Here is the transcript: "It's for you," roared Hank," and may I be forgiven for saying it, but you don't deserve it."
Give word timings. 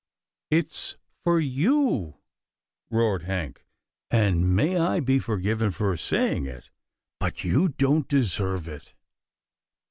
"It's 0.59 0.97
for 1.23 1.39
you," 1.39 2.15
roared 2.89 3.21
Hank," 3.25 3.63
and 4.09 4.55
may 4.55 4.79
I 4.79 4.99
be 4.99 5.19
forgiven 5.19 5.69
for 5.69 5.95
saying 5.95 6.47
it, 6.47 6.71
but 7.19 7.43
you 7.43 7.67
don't 7.67 8.07
deserve 8.07 8.67
it." 8.67 8.95